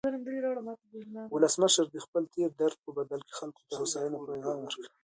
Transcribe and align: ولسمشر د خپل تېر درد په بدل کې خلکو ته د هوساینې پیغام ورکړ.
ولسمشر 1.33 1.85
د 1.91 1.97
خپل 2.05 2.23
تېر 2.33 2.49
درد 2.61 2.77
په 2.85 2.89
بدل 2.97 3.19
کې 3.27 3.33
خلکو 3.39 3.61
ته 3.67 3.71
د 3.73 3.77
هوساینې 3.79 4.17
پیغام 4.29 4.57
ورکړ. 4.61 4.83